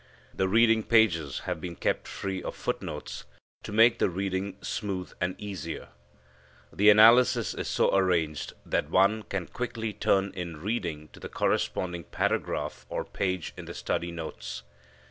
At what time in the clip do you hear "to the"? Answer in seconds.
11.09-11.29